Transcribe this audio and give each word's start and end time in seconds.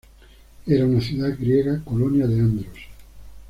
Era 0.65 0.83
una 0.83 0.99
ciudad 0.99 1.37
griega 1.37 1.79
colonia 1.85 2.25
de 2.25 2.39
Andros. 2.39 2.75